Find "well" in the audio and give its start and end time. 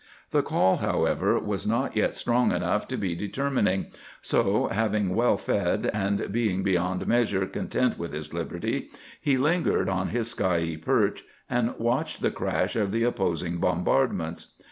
5.13-5.37